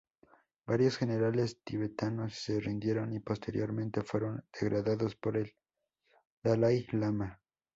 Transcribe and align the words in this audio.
Varios 0.65 0.97
generales 0.97 1.59
tibetanos 1.63 2.33
se 2.33 2.59
rindieron, 2.59 3.13
y 3.13 3.19
posteriormente 3.19 4.01
fueron 4.01 4.43
degradados 4.59 5.15
por 5.15 5.37
el 5.37 5.53
Dalái 6.41 6.87
lama. 6.93 7.39